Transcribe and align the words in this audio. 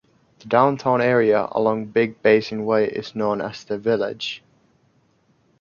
The 0.39 0.47
downtown 0.47 0.99
area 0.99 1.47
along 1.51 1.89
Big 1.91 2.23
Basin 2.23 2.65
Way 2.65 2.87
is 2.87 3.13
known 3.13 3.39
as 3.39 3.63
the 3.63 3.77
Village. 3.77 4.41